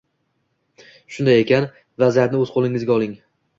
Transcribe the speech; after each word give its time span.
Shunday 1.17 1.43
ekan 1.43 1.69
vaziyatni 2.07 2.43
o‘z 2.47 2.57
qo‘lingizga 2.59 2.99
oling 2.99 3.17